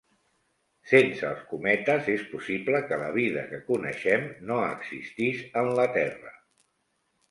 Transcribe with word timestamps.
Sense 0.91 1.27
els 1.31 1.43
cometes 1.51 2.09
és 2.15 2.25
possible 2.33 2.81
que 2.89 2.99
la 3.03 3.13
vida 3.19 3.45
que 3.53 3.63
coneixem 3.71 4.29
no 4.51 4.61
existís 4.75 5.49
en 5.65 5.75
la 5.83 5.91
Terra. 6.03 6.39